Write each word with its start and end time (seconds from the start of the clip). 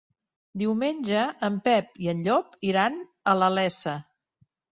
Diumenge 0.61 1.25
en 1.47 1.59
Pep 1.67 1.91
i 2.07 2.09
en 2.15 2.25
Llop 2.29 2.57
iran 2.71 2.99
a 3.05 3.37
la 3.45 3.53
Iessa. 3.61 3.97